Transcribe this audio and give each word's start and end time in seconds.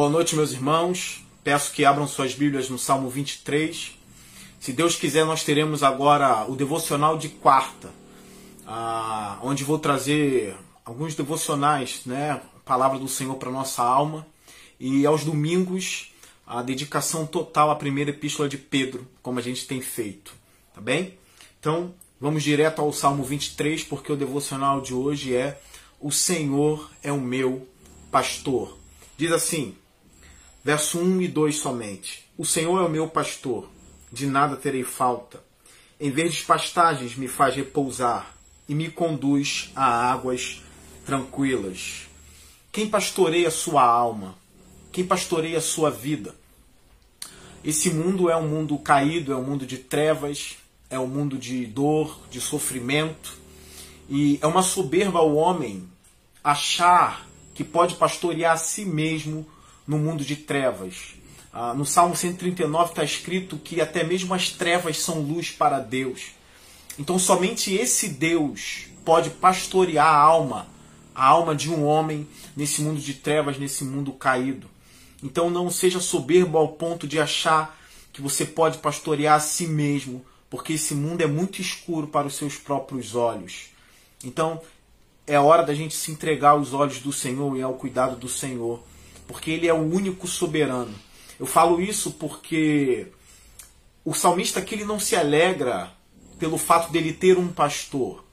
Boa 0.00 0.08
noite, 0.08 0.34
meus 0.34 0.52
irmãos. 0.52 1.22
Peço 1.44 1.72
que 1.72 1.84
abram 1.84 2.08
suas 2.08 2.34
Bíblias 2.34 2.70
no 2.70 2.78
Salmo 2.78 3.10
23. 3.10 3.98
Se 4.58 4.72
Deus 4.72 4.96
quiser, 4.96 5.26
nós 5.26 5.44
teremos 5.44 5.82
agora 5.82 6.50
o 6.50 6.56
devocional 6.56 7.18
de 7.18 7.28
quarta, 7.28 7.90
ah, 8.66 9.38
onde 9.42 9.62
vou 9.62 9.78
trazer 9.78 10.56
alguns 10.86 11.14
devocionais, 11.14 12.00
né? 12.06 12.40
Palavra 12.64 12.98
do 12.98 13.06
Senhor 13.06 13.34
para 13.34 13.50
nossa 13.50 13.82
alma. 13.82 14.26
E 14.80 15.04
aos 15.04 15.22
domingos, 15.22 16.14
a 16.46 16.62
dedicação 16.62 17.26
total 17.26 17.70
à 17.70 17.76
primeira 17.76 18.08
epístola 18.08 18.48
de 18.48 18.56
Pedro, 18.56 19.06
como 19.20 19.38
a 19.38 19.42
gente 19.42 19.66
tem 19.66 19.82
feito. 19.82 20.32
Tá 20.72 20.80
bem? 20.80 21.18
Então, 21.60 21.94
vamos 22.18 22.42
direto 22.42 22.80
ao 22.80 22.90
Salmo 22.90 23.22
23, 23.22 23.84
porque 23.84 24.10
o 24.10 24.16
devocional 24.16 24.80
de 24.80 24.94
hoje 24.94 25.36
é 25.36 25.60
O 26.00 26.10
Senhor 26.10 26.90
é 27.02 27.12
o 27.12 27.20
meu 27.20 27.68
pastor. 28.10 28.78
Diz 29.18 29.30
assim, 29.32 29.76
verso 30.70 31.00
1 31.00 31.22
e 31.22 31.26
2 31.26 31.56
somente: 31.56 32.24
O 32.38 32.44
Senhor 32.44 32.80
é 32.80 32.86
o 32.86 32.88
meu 32.88 33.08
pastor, 33.08 33.68
de 34.12 34.24
nada 34.24 34.54
terei 34.54 34.84
falta. 34.84 35.42
Em 35.98 36.12
verdes 36.12 36.42
pastagens 36.42 37.16
me 37.16 37.26
faz 37.26 37.56
repousar 37.56 38.36
e 38.68 38.74
me 38.76 38.88
conduz 38.88 39.72
a 39.74 39.84
águas 39.84 40.62
tranquilas. 41.04 42.06
Quem 42.70 42.88
pastoreia 42.88 43.48
a 43.48 43.50
sua 43.50 43.82
alma? 43.82 44.36
Quem 44.92 45.04
pastoreia 45.04 45.58
a 45.58 45.60
sua 45.60 45.90
vida? 45.90 46.36
Esse 47.64 47.90
mundo 47.90 48.30
é 48.30 48.36
um 48.36 48.46
mundo 48.46 48.78
caído, 48.78 49.32
é 49.32 49.36
um 49.36 49.42
mundo 49.42 49.66
de 49.66 49.76
trevas, 49.76 50.56
é 50.88 51.00
um 51.00 51.08
mundo 51.08 51.36
de 51.36 51.66
dor, 51.66 52.16
de 52.30 52.40
sofrimento. 52.40 53.36
E 54.08 54.38
é 54.40 54.46
uma 54.46 54.62
soberba 54.62 55.20
o 55.20 55.34
homem 55.34 55.88
achar 56.44 57.28
que 57.54 57.64
pode 57.64 57.96
pastorear 57.96 58.52
a 58.52 58.56
si 58.56 58.84
mesmo 58.84 59.44
no 59.90 59.98
mundo 59.98 60.24
de 60.24 60.36
trevas. 60.36 61.14
Ah, 61.52 61.74
no 61.74 61.84
Salmo 61.84 62.14
139 62.14 62.90
está 62.90 63.02
escrito 63.02 63.58
que 63.58 63.80
até 63.80 64.04
mesmo 64.04 64.32
as 64.32 64.50
trevas 64.50 65.00
são 65.00 65.20
luz 65.20 65.50
para 65.50 65.80
Deus. 65.80 66.26
Então 66.96 67.18
somente 67.18 67.74
esse 67.74 68.08
Deus 68.08 68.86
pode 69.04 69.30
pastorear 69.30 70.06
a 70.06 70.16
alma, 70.16 70.68
a 71.12 71.26
alma 71.26 71.56
de 71.56 71.68
um 71.68 71.84
homem 71.84 72.24
nesse 72.56 72.82
mundo 72.82 73.00
de 73.00 73.14
trevas, 73.14 73.58
nesse 73.58 73.82
mundo 73.82 74.12
caído. 74.12 74.70
Então 75.20 75.50
não 75.50 75.68
seja 75.68 75.98
soberbo 75.98 76.56
ao 76.56 76.68
ponto 76.68 77.08
de 77.08 77.18
achar 77.18 77.76
que 78.12 78.22
você 78.22 78.44
pode 78.44 78.78
pastorear 78.78 79.34
a 79.34 79.40
si 79.40 79.66
mesmo, 79.66 80.24
porque 80.48 80.74
esse 80.74 80.94
mundo 80.94 81.22
é 81.22 81.26
muito 81.26 81.60
escuro 81.60 82.06
para 82.06 82.28
os 82.28 82.36
seus 82.36 82.56
próprios 82.56 83.16
olhos. 83.16 83.70
Então 84.22 84.60
é 85.26 85.38
hora 85.40 85.64
da 85.64 85.74
gente 85.74 85.96
se 85.96 86.12
entregar 86.12 86.50
aos 86.50 86.72
olhos 86.72 87.00
do 87.00 87.12
Senhor 87.12 87.56
e 87.56 87.62
ao 87.62 87.74
cuidado 87.74 88.14
do 88.14 88.28
Senhor, 88.28 88.80
porque 89.30 89.52
Ele 89.52 89.68
é 89.68 89.72
o 89.72 89.76
único 89.76 90.26
soberano. 90.26 90.92
Eu 91.38 91.46
falo 91.46 91.80
isso 91.80 92.10
porque 92.12 93.06
o 94.04 94.12
salmista 94.12 94.58
aqui 94.58 94.74
ele 94.74 94.84
não 94.84 94.98
se 94.98 95.14
alegra 95.14 95.92
pelo 96.38 96.58
fato 96.58 96.90
dele 96.90 97.12
ter 97.12 97.38
um 97.38 97.48
pastor. 97.48 98.24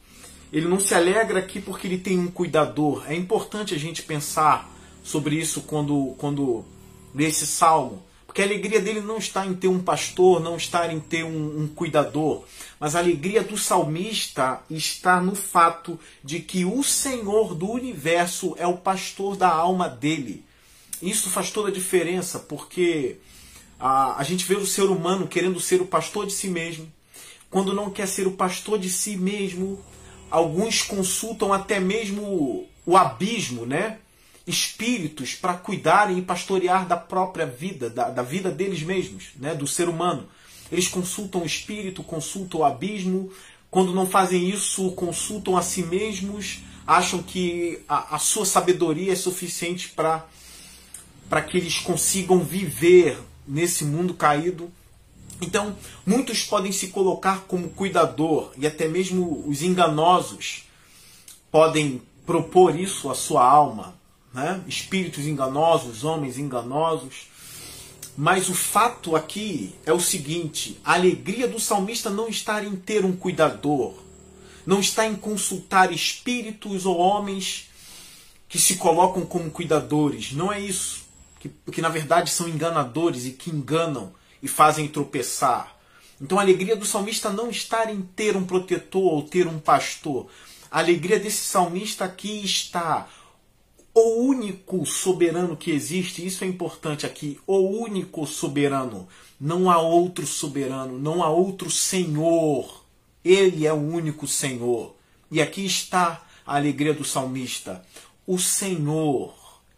Ele 0.51 0.67
não 0.67 0.79
se 0.79 0.95
alegra 0.95 1.39
aqui 1.39 1.61
porque 1.61 1.87
ele 1.87 1.99
tem 1.99 2.17
um 2.17 2.27
cuidador. 2.27 3.05
É 3.07 3.13
importante 3.13 3.75
a 3.75 3.77
gente 3.77 4.01
pensar 4.01 4.69
sobre 5.03 5.35
isso 5.35 5.61
quando, 5.61 6.15
quando 6.17 6.65
lê 7.13 7.25
esse 7.25 7.45
salmo. 7.45 8.01
Porque 8.25 8.41
a 8.41 8.45
alegria 8.45 8.81
dele 8.81 9.01
não 9.01 9.17
está 9.17 9.45
em 9.45 9.53
ter 9.53 9.67
um 9.67 9.79
pastor, 9.79 10.41
não 10.41 10.57
está 10.57 10.91
em 10.91 10.99
ter 10.99 11.23
um, 11.23 11.61
um 11.61 11.67
cuidador, 11.67 12.43
mas 12.79 12.95
a 12.95 12.99
alegria 12.99 13.41
do 13.41 13.57
salmista 13.57 14.61
está 14.69 15.21
no 15.21 15.33
fato 15.33 15.99
de 16.23 16.39
que 16.39 16.65
o 16.65 16.83
Senhor 16.83 17.55
do 17.55 17.69
universo 17.69 18.55
é 18.57 18.67
o 18.67 18.77
pastor 18.77 19.37
da 19.37 19.49
alma 19.49 19.87
dele. 19.87 20.46
Isso 21.01 21.29
faz 21.29 21.51
toda 21.51 21.69
a 21.69 21.71
diferença, 21.71 22.39
porque 22.39 23.17
a, 23.79 24.19
a 24.19 24.23
gente 24.23 24.45
vê 24.45 24.55
o 24.55 24.65
ser 24.65 24.83
humano 24.83 25.27
querendo 25.27 25.59
ser 25.59 25.81
o 25.81 25.85
pastor 25.85 26.25
de 26.25 26.33
si 26.33 26.47
mesmo. 26.47 26.91
Quando 27.49 27.73
não 27.73 27.89
quer 27.89 28.07
ser 28.07 28.27
o 28.27 28.31
pastor 28.31 28.79
de 28.79 28.89
si 28.89 29.15
mesmo, 29.15 29.79
alguns 30.29 30.81
consultam 30.81 31.53
até 31.53 31.79
mesmo 31.79 32.67
o 32.85 32.97
abismo, 32.97 33.65
né? 33.65 33.99
espíritos 34.47 35.35
para 35.35 35.55
cuidarem 35.55 36.19
e 36.19 36.21
pastorear 36.21 36.87
da 36.87 36.95
própria 36.95 37.45
vida, 37.45 37.89
da, 37.89 38.09
da, 38.09 38.23
vida 38.23 38.49
deles 38.49 38.81
mesmos, 38.81 39.31
né, 39.35 39.53
do 39.53 39.67
ser 39.67 39.89
humano. 39.89 40.25
Eles 40.71 40.87
consultam 40.87 41.41
o 41.41 41.45
espírito, 41.45 42.01
consultam 42.01 42.61
o 42.61 42.63
abismo. 42.63 43.29
Quando 43.69 43.93
não 43.93 44.07
fazem 44.07 44.49
isso, 44.49 44.91
consultam 44.91 45.57
a 45.57 45.61
si 45.61 45.83
mesmos, 45.83 46.59
acham 46.85 47.21
que 47.21 47.81
a, 47.89 48.15
a 48.15 48.19
sua 48.19 48.45
sabedoria 48.45 49.11
é 49.11 49.15
suficiente 49.15 49.89
para 49.89 50.25
para 51.29 51.41
que 51.41 51.57
eles 51.57 51.77
consigam 51.79 52.39
viver 52.39 53.17
nesse 53.47 53.85
mundo 53.85 54.13
caído. 54.13 54.71
Então, 55.41 55.75
muitos 56.05 56.43
podem 56.43 56.71
se 56.71 56.87
colocar 56.87 57.41
como 57.47 57.69
cuidador 57.69 58.51
e 58.57 58.65
até 58.65 58.87
mesmo 58.87 59.43
os 59.47 59.61
enganosos 59.61 60.63
podem 61.51 62.01
propor 62.25 62.77
isso 62.77 63.09
à 63.09 63.15
sua 63.15 63.45
alma, 63.45 63.95
né? 64.33 64.61
espíritos 64.67 65.25
enganosos, 65.25 66.03
homens 66.03 66.37
enganosos. 66.37 67.27
Mas 68.17 68.49
o 68.49 68.55
fato 68.55 69.15
aqui 69.15 69.75
é 69.85 69.93
o 69.93 69.99
seguinte: 69.99 70.79
a 70.83 70.93
alegria 70.93 71.47
do 71.47 71.59
salmista 71.59 72.09
não 72.09 72.27
está 72.27 72.63
em 72.63 72.75
ter 72.75 73.05
um 73.05 73.15
cuidador, 73.15 73.93
não 74.65 74.79
está 74.79 75.05
em 75.05 75.15
consultar 75.15 75.93
espíritos 75.93 76.85
ou 76.85 76.97
homens 76.97 77.69
que 78.49 78.57
se 78.57 78.77
colocam 78.77 79.25
como 79.25 79.51
cuidadores. 79.51 80.31
Não 80.31 80.51
é 80.51 80.59
isso. 80.59 81.06
Que, 81.39 81.49
que 81.71 81.81
na 81.81 81.89
verdade 81.89 82.31
são 82.31 82.47
enganadores 82.47 83.25
e 83.25 83.31
que 83.31 83.49
enganam 83.49 84.13
e 84.41 84.47
fazem 84.47 84.87
tropeçar. 84.87 85.75
Então 86.19 86.39
a 86.39 86.41
alegria 86.41 86.75
do 86.75 86.85
salmista 86.85 87.29
não 87.29 87.49
está 87.49 87.91
em 87.91 88.01
ter 88.01 88.35
um 88.35 88.45
protetor 88.45 89.13
ou 89.13 89.21
ter 89.23 89.47
um 89.47 89.59
pastor. 89.59 90.27
A 90.69 90.79
alegria 90.79 91.19
desse 91.19 91.45
salmista 91.45 92.05
aqui 92.05 92.43
está 92.43 93.07
o 93.93 94.21
único 94.21 94.85
soberano 94.85 95.57
que 95.57 95.71
existe, 95.71 96.25
isso 96.25 96.43
é 96.43 96.47
importante 96.47 97.05
aqui, 97.05 97.39
o 97.47 97.57
único 97.57 98.27
soberano. 98.27 99.07
Não 99.39 99.69
há 99.69 99.79
outro 99.79 100.25
soberano, 100.25 100.99
não 100.99 101.23
há 101.23 101.29
outro 101.29 101.69
senhor. 101.69 102.83
Ele 103.23 103.65
é 103.65 103.73
o 103.73 103.77
único 103.77 104.27
senhor. 104.27 104.95
E 105.29 105.41
aqui 105.41 105.65
está 105.65 106.23
a 106.45 106.55
alegria 106.55 106.93
do 106.93 107.03
salmista. 107.03 107.83
O 108.25 108.39
Senhor 108.39 109.33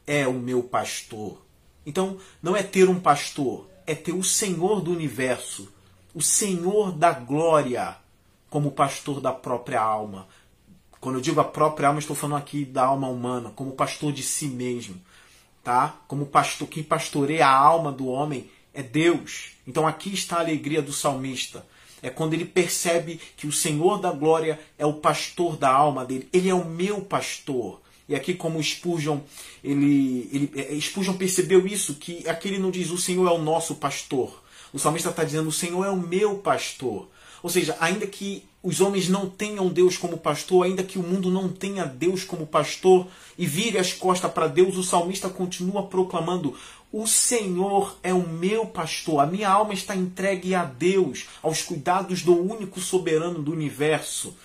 é 0.05 0.27
o 0.27 0.33
meu 0.33 0.61
pastor. 0.61 1.41
Então, 1.85 2.17
não 2.41 2.55
é 2.55 2.63
ter 2.63 2.89
um 2.89 2.99
pastor, 2.99 3.67
é 3.85 3.95
ter 3.95 4.13
o 4.13 4.23
Senhor 4.23 4.81
do 4.81 4.91
universo, 4.91 5.71
o 6.13 6.21
Senhor 6.21 6.91
da 6.91 7.11
glória, 7.11 7.97
como 8.49 8.71
pastor 8.71 9.21
da 9.21 9.31
própria 9.31 9.81
alma. 9.81 10.27
Quando 10.99 11.15
eu 11.15 11.21
digo 11.21 11.39
a 11.39 11.45
própria 11.45 11.87
alma, 11.87 11.99
estou 11.99 12.15
falando 12.15 12.37
aqui 12.37 12.65
da 12.65 12.85
alma 12.85 13.07
humana, 13.07 13.51
como 13.55 13.71
pastor 13.71 14.11
de 14.11 14.21
si 14.21 14.47
mesmo, 14.47 14.99
tá? 15.63 15.95
Como 16.07 16.25
pastor, 16.25 16.67
quem 16.67 16.83
pastoreia 16.83 17.47
a 17.47 17.55
alma 17.55 17.91
do 17.91 18.07
homem 18.07 18.49
é 18.73 18.83
Deus. 18.83 19.51
Então 19.65 19.87
aqui 19.87 20.13
está 20.13 20.37
a 20.37 20.41
alegria 20.41 20.81
do 20.81 20.91
salmista. 20.91 21.65
É 22.01 22.09
quando 22.09 22.33
ele 22.33 22.45
percebe 22.45 23.19
que 23.35 23.47
o 23.47 23.51
Senhor 23.51 23.99
da 23.99 24.11
glória 24.11 24.59
é 24.77 24.85
o 24.85 24.93
pastor 24.93 25.57
da 25.57 25.69
alma 25.69 26.05
dele. 26.05 26.29
Ele 26.31 26.49
é 26.49 26.53
o 26.53 26.65
meu 26.65 27.01
pastor. 27.01 27.81
E 28.09 28.15
aqui 28.15 28.33
como 28.33 28.61
Spurgeon, 28.61 29.19
ele, 29.63 30.27
ele 30.33 30.51
é, 30.55 30.79
Spurgeon 30.81 31.13
percebeu 31.13 31.67
isso, 31.67 31.93
que 31.93 32.27
aqui 32.27 32.47
ele 32.47 32.57
não 32.57 32.71
diz 32.71 32.89
o 32.89 32.97
Senhor 32.97 33.27
é 33.27 33.31
o 33.31 33.37
nosso 33.37 33.75
pastor. 33.75 34.43
O 34.73 34.79
salmista 34.79 35.09
está 35.09 35.23
dizendo 35.23 35.47
o 35.47 35.51
Senhor 35.51 35.85
é 35.85 35.91
o 35.91 35.95
meu 35.95 36.39
pastor. 36.39 37.07
Ou 37.43 37.49
seja, 37.49 37.77
ainda 37.79 38.07
que 38.07 38.43
os 38.61 38.81
homens 38.81 39.07
não 39.07 39.29
tenham 39.29 39.69
Deus 39.69 39.95
como 39.95 40.17
pastor, 40.17 40.65
ainda 40.65 40.83
que 40.83 40.97
o 40.97 41.03
mundo 41.03 41.29
não 41.29 41.47
tenha 41.47 41.85
Deus 41.85 42.23
como 42.23 42.47
pastor 42.47 43.07
e 43.37 43.45
vire 43.45 43.77
as 43.77 43.93
costas 43.93 44.31
para 44.31 44.47
Deus, 44.47 44.75
o 44.75 44.83
salmista 44.83 45.29
continua 45.29 45.83
proclamando: 45.83 46.55
O 46.91 47.05
Senhor 47.05 47.95
é 48.01 48.13
o 48.13 48.27
meu 48.27 48.65
pastor, 48.65 49.19
a 49.19 49.27
minha 49.27 49.49
alma 49.49 49.73
está 49.73 49.95
entregue 49.95 50.55
a 50.55 50.65
Deus, 50.65 51.27
aos 51.43 51.61
cuidados 51.61 52.23
do 52.23 52.35
único 52.35 52.81
soberano 52.81 53.41
do 53.41 53.51
universo. 53.51 54.35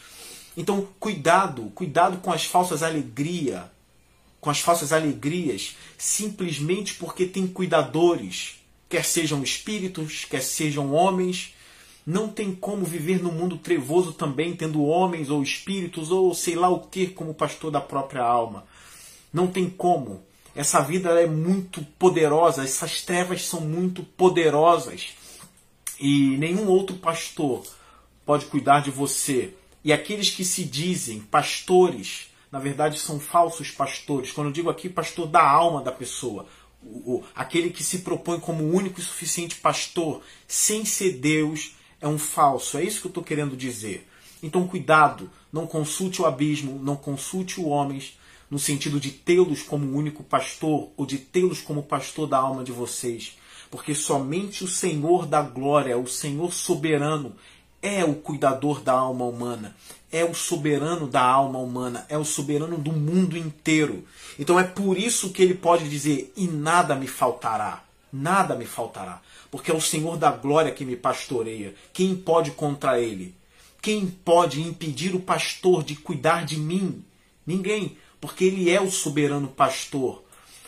Então, 0.57 0.87
cuidado, 1.01 1.71
cuidado 1.75 2.19
com 2.19 2.33
as 2.33 2.45
falsas 2.45 2.83
alegrias, 2.83 3.63
com 4.41 4.51
as 4.51 4.61
falsas 4.61 4.93
alegrias, 4.93 5.77
simplesmente 5.99 6.95
porque 6.95 7.27
tem 7.27 7.47
cuidadores, 7.47 8.57
quer 8.89 9.05
sejam 9.05 9.43
espíritos, 9.43 10.25
quer 10.25 10.43
sejam 10.43 10.93
homens 10.93 11.55
não 12.07 12.29
tem 12.29 12.55
como 12.55 12.85
viver 12.85 13.23
no 13.23 13.33
mundo 13.33 13.57
trevoso 13.57 14.13
também, 14.13 14.55
tendo 14.55 14.85
homens 14.85 15.31
ou 15.31 15.43
espíritos 15.43 16.11
ou 16.11 16.35
sei 16.35 16.55
lá 16.55 16.69
o 16.69 16.81
que 16.81 17.07
como 17.07 17.33
pastor 17.33 17.71
da 17.71 17.81
própria 17.81 18.23
alma. 18.23 18.67
Não 19.33 19.47
tem 19.47 19.71
como. 19.71 20.23
Essa 20.55 20.81
vida 20.81 21.11
é 21.21 21.27
muito 21.27 21.83
poderosa, 21.99 22.63
essas 22.63 23.01
trevas 23.01 23.47
são 23.47 23.61
muito 23.61 24.03
poderosas. 24.03 25.15
E 25.99 26.37
nenhum 26.37 26.69
outro 26.69 26.97
pastor 26.97 27.65
pode 28.27 28.47
cuidar 28.47 28.81
de 28.81 28.91
você. 28.91 29.55
E 29.85 29.93
aqueles 29.93 30.31
que 30.31 30.45
se 30.45 30.65
dizem 30.65 31.21
pastores, 31.21 32.31
na 32.51 32.59
verdade 32.59 32.99
são 32.99 33.21
falsos 33.21 33.71
pastores. 33.71 34.33
Quando 34.33 34.47
eu 34.47 34.53
digo 34.53 34.71
aqui 34.71 34.89
pastor 34.89 35.27
da 35.27 35.47
alma 35.47 35.83
da 35.83 35.93
pessoa, 35.93 36.47
o, 36.83 37.23
aquele 37.35 37.71
que 37.71 37.85
se 37.85 37.99
propõe 37.99 38.41
como 38.41 38.65
único 38.65 38.99
e 38.99 39.03
suficiente 39.03 39.57
pastor, 39.57 40.23
sem 40.49 40.85
ser 40.85 41.19
Deus, 41.19 41.75
é 42.01 42.09
um 42.09 42.19
falso. 42.19 42.79
É 42.79 42.83
isso 42.85 43.01
que 43.01 43.07
eu 43.07 43.11
estou 43.11 43.23
querendo 43.23 43.57
dizer. 43.57 44.09
Então, 44.43 44.67
cuidado, 44.67 45.31
não 45.53 45.67
consulte 45.67 46.21
o 46.21 46.27
abismo, 46.27 46.79
não 46.83 46.97
consulte 46.97 47.61
os 47.61 47.67
homens, 47.67 48.19
no 48.51 48.59
sentido 48.59 49.01
de 49.01 49.11
tê-los 49.11 49.63
como 49.63 49.97
único 49.97 50.23
pastor 50.23 50.91
ou 50.97 51.07
de 51.07 51.19
tê-los 51.19 51.61
como 51.61 51.83
pastor 51.83 52.29
da 52.29 52.39
alma 52.39 52.63
de 52.63 52.73
vocês. 52.73 53.39
Porque 53.71 53.95
somente 53.95 54.63
o 54.63 54.69
Senhor 54.69 55.27
da 55.27 55.43
glória, 55.43 55.99
o 55.99 56.07
Senhor 56.07 56.53
soberano, 56.53 57.35
é 57.85 58.03
o 58.03 58.15
cuidador 58.15 58.81
da 58.81 58.95
alma 58.95 59.27
humana, 59.27 59.77
é 60.11 60.25
o 60.25 60.35
soberano 60.35 61.07
da 61.07 61.21
alma 61.21 61.59
humana, 61.59 62.07
é 62.09 62.17
o 62.17 62.25
soberano 62.25 62.79
do 62.79 62.91
mundo 62.91 63.37
inteiro. 63.37 64.07
Então 64.39 64.59
é 64.59 64.65
por 64.65 64.97
isso 64.97 65.31
que 65.31 65.43
ele 65.43 65.53
pode 65.53 65.87
dizer: 65.91 66.33
e 66.35 66.49
nada 66.49 66.95
me 66.95 67.07
faltará, 67.07 67.85
nada 68.11 68.55
me 68.55 68.65
faltará, 68.65 69.21
porque 69.51 69.71
é 69.71 69.75
o 69.75 69.83
Senhor 69.83 70.17
da 70.17 70.31
glória 70.31 70.73
que 70.73 70.83
me 70.83 70.97
pastoreia. 70.97 71.75
Quem 71.93 72.17
pode 72.17 72.53
contra 72.53 72.99
ele? 72.99 73.35
Quem 73.83 74.07
pode 74.07 74.63
impedir 74.63 75.15
o 75.15 75.21
pastor 75.21 75.85
de 75.85 75.95
cuidar 75.95 76.47
de 76.47 76.57
mim? 76.57 77.05
Ninguém, 77.47 77.99
porque 78.19 78.45
ele 78.45 78.71
é 78.71 78.81
o 78.81 78.91
soberano 78.91 79.49
pastor. 79.49 80.24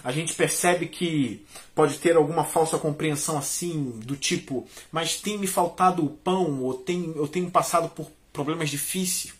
A 0.06 0.12
gente 0.12 0.34
percebe 0.34 0.86
que 0.86 1.44
pode 1.74 1.98
ter 1.98 2.14
alguma 2.14 2.44
falsa 2.44 2.78
compreensão 2.78 3.36
assim, 3.36 3.90
do 4.04 4.14
tipo, 4.14 4.64
mas 4.92 5.16
tem 5.16 5.36
me 5.36 5.48
faltado 5.48 6.04
o 6.04 6.08
pão, 6.08 6.62
ou 6.62 6.74
tem, 6.74 7.12
eu 7.16 7.26
tenho 7.26 7.50
passado 7.50 7.88
por 7.88 8.08
problemas 8.32 8.70
difíceis, 8.70 9.34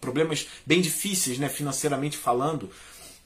problemas 0.00 0.48
bem 0.66 0.80
difíceis, 0.80 1.38
né, 1.38 1.48
financeiramente 1.48 2.16
falando, 2.16 2.68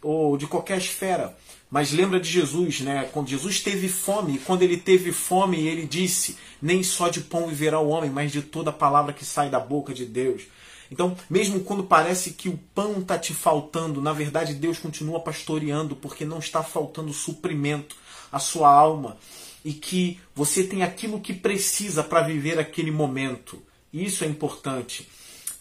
ou 0.02 0.36
de 0.36 0.46
qualquer 0.46 0.76
esfera. 0.76 1.34
Mas 1.70 1.90
lembra 1.90 2.20
de 2.20 2.28
Jesus, 2.28 2.82
né? 2.82 3.08
Quando 3.14 3.30
Jesus 3.30 3.60
teve 3.60 3.88
fome, 3.88 4.38
quando 4.40 4.60
ele 4.60 4.76
teve 4.76 5.10
fome, 5.10 5.66
ele 5.66 5.86
disse: 5.86 6.36
Nem 6.60 6.82
só 6.82 7.08
de 7.08 7.22
pão 7.22 7.48
viverá 7.48 7.80
o 7.80 7.88
homem, 7.88 8.10
mas 8.10 8.30
de 8.30 8.42
toda 8.42 8.70
palavra 8.70 9.14
que 9.14 9.24
sai 9.24 9.48
da 9.48 9.58
boca 9.58 9.94
de 9.94 10.04
Deus. 10.04 10.42
Então, 10.94 11.16
mesmo 11.28 11.58
quando 11.64 11.82
parece 11.82 12.30
que 12.30 12.48
o 12.48 12.56
pão 12.72 13.00
está 13.00 13.18
te 13.18 13.34
faltando, 13.34 14.00
na 14.00 14.12
verdade 14.12 14.54
Deus 14.54 14.78
continua 14.78 15.18
pastoreando, 15.18 15.96
porque 15.96 16.24
não 16.24 16.38
está 16.38 16.62
faltando 16.62 17.12
suprimento 17.12 17.96
à 18.30 18.38
sua 18.38 18.70
alma 18.70 19.16
e 19.64 19.72
que 19.72 20.20
você 20.36 20.62
tem 20.62 20.84
aquilo 20.84 21.20
que 21.20 21.34
precisa 21.34 22.04
para 22.04 22.20
viver 22.20 22.60
aquele 22.60 22.92
momento. 22.92 23.60
Isso 23.92 24.22
é 24.22 24.28
importante, 24.28 25.08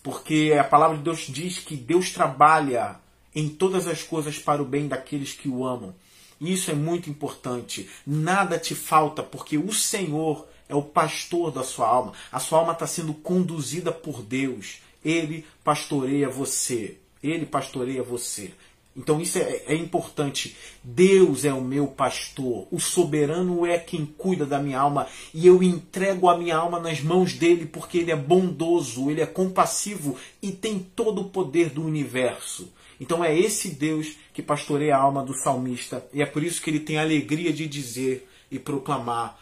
porque 0.04 0.56
a 0.60 0.64
palavra 0.64 0.98
de 0.98 1.04
Deus 1.04 1.26
diz 1.28 1.58
que 1.58 1.76
Deus 1.76 2.12
trabalha 2.12 3.00
em 3.34 3.50
todas 3.50 3.88
as 3.88 4.04
coisas 4.04 4.38
para 4.38 4.62
o 4.62 4.66
bem 4.66 4.88
daqueles 4.88 5.34
que 5.34 5.50
o 5.50 5.66
amam. 5.66 5.96
Isso 6.40 6.70
é 6.70 6.76
muito 6.76 7.10
importante. 7.10 7.90
Nada 8.06 8.60
te 8.60 8.76
falta, 8.76 9.24
porque 9.24 9.58
o 9.58 9.74
Senhor 9.74 10.46
é 10.70 10.76
o 10.76 10.84
pastor 10.84 11.50
da 11.50 11.64
sua 11.64 11.88
alma. 11.88 12.14
A 12.32 12.40
sua 12.40 12.60
alma 12.60 12.74
está 12.74 12.86
sendo 12.86 13.16
conduzida 13.16 13.92
por 13.92 14.22
Deus. 14.22 14.84
Ele 15.04 15.46
pastoreia 15.64 16.30
você. 16.30 16.98
Ele 17.22 17.46
pastoreia 17.46 18.04
você. 18.04 18.52
Então 18.96 19.20
isso 19.20 19.40
é, 19.40 19.64
é, 19.68 19.76
importante. 19.76 20.56
Deus 20.84 21.46
é 21.46 21.54
o 21.54 21.62
meu 21.62 21.88
pastor. 21.88 22.68
O 22.72 22.80
soberano 22.80 23.66
é 23.66 23.80
quem 23.80 24.06
cuida 24.06 24.46
da 24.46 24.60
minha 24.60 24.80
alma. 24.80 25.08
E 25.34 25.48
eu 25.48 25.64
entrego 25.64 26.30
a 26.30 26.38
minha 26.38 26.56
alma 26.56 26.80
nas 26.80 27.02
mãos 27.02 27.34
dele 27.34 27.66
porque 27.66 28.00
ele 28.00 28.12
é 28.12 28.16
bondoso, 28.16 29.10
ele 29.10 29.22
é 29.22 29.26
compassivo 29.26 30.16
e 30.42 30.52
tem 30.52 30.80
todo 30.96 31.22
o 31.22 31.30
poder 31.30 31.70
do 31.70 31.84
universo. 31.84 32.72
Então 33.00 33.24
é 33.24 33.38
esse 33.38 33.70
Deus 33.70 34.16
que 34.34 34.42
pastoreia 34.42 34.96
a 34.96 35.00
alma 35.02 35.24
do 35.24 35.34
salmista, 35.34 36.06
e 36.14 36.22
é 36.22 36.26
por 36.26 36.44
isso 36.44 36.62
que 36.62 36.70
ele 36.70 36.80
tem 36.80 36.98
a 36.98 37.02
alegria 37.02 37.52
de 37.52 37.68
dizer 37.68 38.30
e 38.50 38.60
proclamar: 38.60 39.38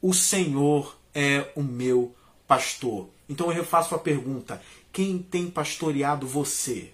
O 0.00 0.12
Senhor 0.12 0.96
é 1.14 1.50
o 1.54 1.62
meu 1.62 2.14
pastor. 2.46 3.08
Então 3.28 3.48
eu 3.48 3.54
refaço 3.54 3.94
a 3.94 3.98
pergunta: 3.98 4.60
quem 4.98 5.18
tem 5.18 5.48
pastoreado 5.48 6.26
você? 6.26 6.90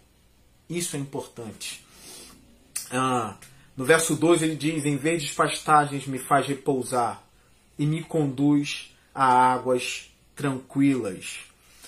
Isso 0.69 0.95
é 0.95 0.99
importante. 0.99 1.83
Ah, 2.91 3.35
no 3.75 3.83
verso 3.83 4.15
2 4.15 4.43
ele 4.43 4.57
diz: 4.57 4.85
Em 4.85 4.99
verdes 4.99 5.33
pastagens 5.33 6.07
me 6.07 6.19
faz 6.19 6.47
repousar 6.47 7.25
e 7.79 7.87
me 7.87 8.03
conduz 8.03 8.95
a 9.15 9.25
águas 9.25 10.11
tranquilas. 10.37 11.39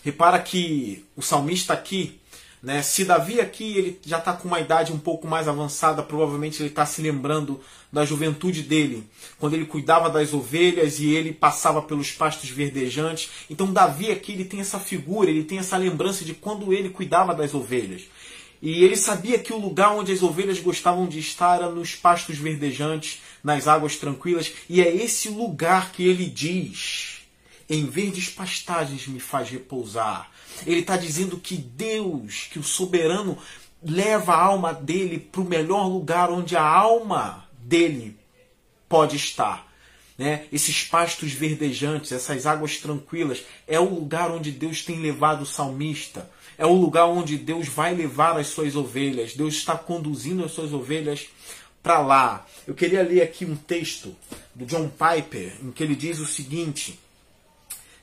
Repara 0.02 0.40
que 0.40 1.04
o 1.14 1.20
salmista 1.20 1.74
aqui 1.74 2.18
né? 2.62 2.82
Se 2.82 3.04
Davi 3.04 3.40
aqui 3.40 3.76
ele 3.76 4.00
já 4.04 4.18
está 4.18 4.32
com 4.32 4.48
uma 4.48 4.60
idade 4.60 4.92
um 4.92 4.98
pouco 4.98 5.26
mais 5.26 5.46
avançada, 5.46 6.02
provavelmente 6.02 6.62
ele 6.62 6.68
está 6.68 6.86
se 6.86 7.02
lembrando 7.02 7.60
da 7.92 8.04
juventude 8.04 8.62
dele, 8.62 9.08
quando 9.38 9.54
ele 9.54 9.66
cuidava 9.66 10.10
das 10.10 10.32
ovelhas 10.32 10.98
e 10.98 11.14
ele 11.14 11.32
passava 11.32 11.82
pelos 11.82 12.10
pastos 12.10 12.50
verdejantes. 12.50 13.30
Então 13.48 13.72
Davi 13.72 14.10
aqui 14.10 14.32
ele 14.32 14.44
tem 14.44 14.60
essa 14.60 14.78
figura, 14.78 15.30
ele 15.30 15.44
tem 15.44 15.58
essa 15.58 15.76
lembrança 15.76 16.24
de 16.24 16.34
quando 16.34 16.72
ele 16.72 16.90
cuidava 16.90 17.34
das 17.34 17.54
ovelhas. 17.54 18.02
E 18.60 18.82
ele 18.82 18.96
sabia 18.96 19.38
que 19.38 19.52
o 19.52 19.58
lugar 19.58 19.92
onde 19.92 20.12
as 20.12 20.22
ovelhas 20.22 20.58
gostavam 20.58 21.06
de 21.06 21.18
estar 21.18 21.56
era 21.56 21.68
nos 21.68 21.94
pastos 21.94 22.38
verdejantes, 22.38 23.20
nas 23.44 23.68
águas 23.68 23.96
tranquilas, 23.96 24.50
e 24.68 24.80
é 24.80 24.94
esse 24.96 25.28
lugar 25.28 25.92
que 25.92 26.02
ele 26.02 26.26
diz: 26.26 27.20
em 27.68 27.86
verdes 27.86 28.28
pastagens 28.28 29.06
me 29.06 29.20
faz 29.20 29.50
repousar 29.50 30.30
ele 30.66 30.80
está 30.80 30.96
dizendo 30.96 31.36
que 31.36 31.56
Deus, 31.56 32.48
que 32.50 32.58
o 32.58 32.62
soberano, 32.62 33.38
leva 33.82 34.34
a 34.34 34.42
alma 34.42 34.72
dele 34.72 35.18
para 35.18 35.40
o 35.40 35.44
melhor 35.44 35.86
lugar 35.86 36.30
onde 36.30 36.56
a 36.56 36.62
alma 36.62 37.48
dele 37.58 38.16
pode 38.88 39.16
estar. 39.16 39.66
Né? 40.18 40.46
Esses 40.50 40.82
pastos 40.82 41.32
verdejantes, 41.32 42.10
essas 42.10 42.46
águas 42.46 42.78
tranquilas, 42.78 43.44
é 43.66 43.78
o 43.78 43.94
lugar 43.94 44.30
onde 44.30 44.50
Deus 44.50 44.82
tem 44.82 45.00
levado 45.00 45.42
o 45.42 45.46
salmista. 45.46 46.30
É 46.58 46.64
o 46.64 46.72
lugar 46.72 47.06
onde 47.06 47.36
Deus 47.36 47.68
vai 47.68 47.94
levar 47.94 48.38
as 48.38 48.46
suas 48.46 48.74
ovelhas. 48.74 49.34
Deus 49.34 49.54
está 49.54 49.76
conduzindo 49.76 50.42
as 50.42 50.52
suas 50.52 50.72
ovelhas 50.72 51.26
para 51.82 51.98
lá. 51.98 52.46
Eu 52.66 52.74
queria 52.74 53.02
ler 53.02 53.22
aqui 53.22 53.44
um 53.44 53.54
texto 53.54 54.16
do 54.54 54.64
John 54.64 54.88
Piper, 54.88 55.52
em 55.62 55.70
que 55.70 55.82
ele 55.82 55.94
diz 55.94 56.18
o 56.18 56.26
seguinte: 56.26 56.98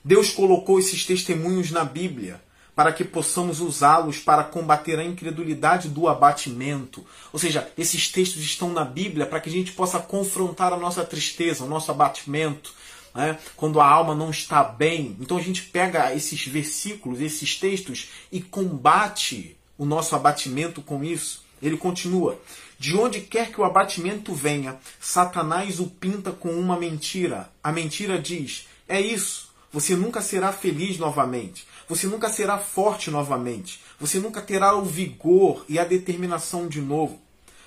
Deus 0.04 0.32
colocou 0.32 0.78
esses 0.80 1.06
testemunhos 1.06 1.72
na 1.72 1.86
Bíblia 1.86 2.42
para 2.76 2.92
que 2.92 3.04
possamos 3.04 3.60
usá-los 3.62 4.18
para 4.18 4.44
combater 4.44 5.00
a 5.00 5.04
incredulidade 5.04 5.88
do 5.88 6.08
abatimento. 6.08 7.06
Ou 7.32 7.40
seja, 7.40 7.72
esses 7.78 8.10
textos 8.12 8.42
estão 8.42 8.74
na 8.74 8.84
Bíblia 8.84 9.26
para 9.26 9.40
que 9.40 9.50
a 9.50 9.52
gente 9.52 9.72
possa 9.72 10.00
confrontar 10.00 10.74
a 10.74 10.78
nossa 10.78 11.06
tristeza, 11.06 11.64
o 11.64 11.70
nosso 11.70 11.92
abatimento, 11.92 12.74
né? 13.14 13.38
quando 13.56 13.80
a 13.80 13.88
alma 13.88 14.16
não 14.16 14.32
está 14.32 14.64
bem. 14.64 15.16
Então 15.20 15.38
a 15.38 15.42
gente 15.42 15.62
pega 15.62 16.14
esses 16.14 16.46
versículos, 16.48 17.22
esses 17.22 17.56
textos 17.58 18.10
e 18.32 18.42
combate 18.42 19.56
o 19.78 19.86
nosso 19.86 20.16
abatimento 20.16 20.82
com 20.82 21.04
isso. 21.04 21.44
Ele 21.62 21.78
continua: 21.78 22.40
De 22.80 22.98
onde 22.98 23.22
quer 23.22 23.52
que 23.52 23.62
o 23.62 23.64
abatimento 23.64 24.34
venha, 24.34 24.78
Satanás 25.00 25.80
o 25.80 25.88
pinta 25.88 26.32
com 26.32 26.50
uma 26.50 26.78
mentira. 26.78 27.50
A 27.64 27.72
mentira 27.72 28.20
diz: 28.20 28.68
É 28.88 29.00
isso 29.00 29.53
você 29.74 29.96
nunca 29.96 30.22
será 30.22 30.54
feliz 30.54 31.00
novamente. 31.00 31.68
Você 31.90 32.06
nunca 32.06 32.30
será 32.30 32.60
forte 32.60 33.10
novamente. 33.10 33.82
Você 34.00 34.20
nunca 34.20 34.40
terá 34.40 34.76
o 34.76 34.86
vigor 34.86 35.66
e 35.68 35.80
a 35.80 35.84
determinação 35.84 36.68
de 36.68 36.80
novo. 36.80 37.20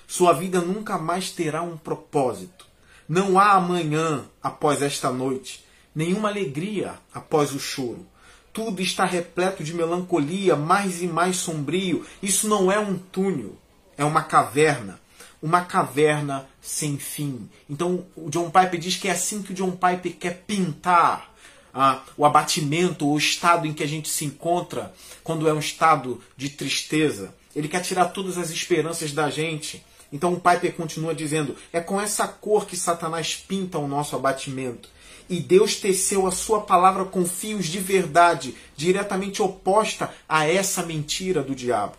Sua 0.07 0.31
vida 0.31 0.61
nunca 0.61 0.97
mais 0.97 1.31
terá 1.31 1.61
um 1.61 1.75
propósito. 1.75 2.65
Não 3.09 3.37
há 3.37 3.51
amanhã 3.51 4.25
após 4.41 4.81
esta 4.81 5.11
noite, 5.11 5.65
nenhuma 5.93 6.29
alegria 6.29 6.93
após 7.13 7.53
o 7.53 7.59
choro. 7.59 8.05
Tudo 8.53 8.81
está 8.81 9.03
repleto 9.03 9.61
de 9.61 9.73
melancolia, 9.73 10.55
mais 10.55 11.01
e 11.01 11.07
mais 11.07 11.35
sombrio. 11.35 12.05
Isso 12.23 12.47
não 12.47 12.71
é 12.71 12.79
um 12.79 12.97
túnel, 12.97 13.57
é 13.97 14.05
uma 14.05 14.23
caverna. 14.23 14.99
Uma 15.41 15.65
caverna 15.65 16.47
sem 16.61 16.97
fim. 16.97 17.49
Então, 17.69 18.05
o 18.15 18.29
John 18.29 18.49
Piper 18.49 18.79
diz 18.79 18.95
que 18.95 19.07
é 19.07 19.11
assim 19.11 19.43
que 19.43 19.51
o 19.51 19.55
John 19.55 19.71
Piper 19.71 20.15
quer 20.17 20.43
pintar 20.47 21.36
ah, 21.79 22.01
o 22.17 22.25
abatimento, 22.25 23.07
o 23.07 23.15
estado 23.15 23.67
em 23.67 23.73
que 23.73 23.83
a 23.83 23.87
gente 23.87 24.09
se 24.09 24.25
encontra 24.25 24.91
quando 25.23 25.47
é 25.47 25.53
um 25.53 25.59
estado 25.59 26.19
de 26.35 26.49
tristeza. 26.49 27.31
Ele 27.55 27.67
quer 27.67 27.81
tirar 27.81 28.05
todas 28.05 28.35
as 28.35 28.49
esperanças 28.49 29.11
da 29.11 29.29
gente. 29.29 29.85
Então 30.11 30.33
o 30.33 30.39
Piper 30.39 30.73
continua 30.73 31.13
dizendo: 31.13 31.55
é 31.71 31.79
com 31.79 32.01
essa 32.01 32.27
cor 32.27 32.65
que 32.65 32.75
Satanás 32.75 33.35
pinta 33.35 33.77
o 33.77 33.87
nosso 33.87 34.15
abatimento. 34.15 34.89
E 35.29 35.39
Deus 35.39 35.75
teceu 35.75 36.25
a 36.25 36.31
sua 36.31 36.61
palavra 36.61 37.05
com 37.05 37.23
fios 37.25 37.67
de 37.67 37.79
verdade, 37.79 38.55
diretamente 38.75 39.43
oposta 39.43 40.11
a 40.27 40.47
essa 40.47 40.81
mentira 40.81 41.43
do 41.43 41.53
diabo. 41.53 41.93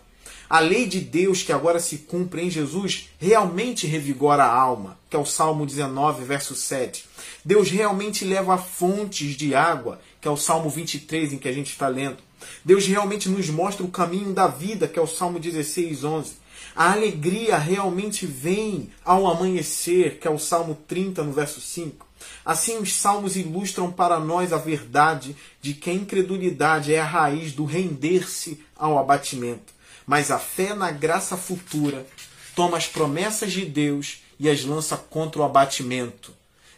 A 0.49 0.59
lei 0.59 0.87
de 0.87 0.99
Deus 0.99 1.43
que 1.43 1.51
agora 1.51 1.79
se 1.79 1.99
cumpre 1.99 2.41
em 2.41 2.49
Jesus 2.49 3.09
realmente 3.19 3.85
revigora 3.85 4.43
a 4.43 4.51
alma, 4.51 4.97
que 5.07 5.15
é 5.15 5.19
o 5.19 5.25
Salmo 5.25 5.63
19, 5.63 6.25
verso 6.25 6.55
7. 6.55 7.05
Deus 7.45 7.69
realmente 7.69 8.25
leva 8.25 8.57
fontes 8.57 9.35
de 9.35 9.53
água, 9.53 10.01
que 10.19 10.27
é 10.27 10.31
o 10.31 10.37
Salmo 10.37 10.67
23 10.67 11.33
em 11.33 11.37
que 11.37 11.47
a 11.47 11.53
gente 11.53 11.71
está 11.71 11.87
lendo. 11.87 12.17
Deus 12.65 12.87
realmente 12.87 13.29
nos 13.29 13.47
mostra 13.49 13.85
o 13.85 13.91
caminho 13.91 14.33
da 14.33 14.47
vida, 14.47 14.87
que 14.87 14.97
é 14.97 15.01
o 15.01 15.05
Salmo 15.05 15.39
16, 15.39 16.03
11. 16.03 16.33
A 16.75 16.93
alegria 16.93 17.55
realmente 17.57 18.25
vem 18.25 18.89
ao 19.05 19.27
amanhecer, 19.27 20.17
que 20.17 20.27
é 20.27 20.31
o 20.31 20.39
Salmo 20.39 20.77
30, 20.87 21.23
no 21.23 21.31
verso 21.31 21.61
5. 21.61 22.07
Assim, 22.43 22.77
os 22.79 22.93
salmos 22.93 23.35
ilustram 23.35 23.91
para 23.91 24.19
nós 24.19 24.51
a 24.51 24.57
verdade 24.57 25.35
de 25.61 25.73
que 25.73 25.89
a 25.89 25.93
incredulidade 25.93 26.93
é 26.93 26.99
a 26.99 27.05
raiz 27.05 27.53
do 27.53 27.65
render-se 27.65 28.59
ao 28.75 28.97
abatimento, 28.97 29.73
mas 30.09 30.31
a 30.31 30.39
fé 30.39 30.73
na 30.73 30.89
graça 30.89 31.37
futura 31.37 32.03
toma 32.55 32.77
as 32.77 32.87
promessas 32.87 33.53
de 33.53 33.63
Deus 33.63 34.23
e 34.39 34.49
as 34.49 34.65
lança 34.65 34.97
contra 34.97 35.39
o 35.39 35.43
abatimento. 35.45 36.33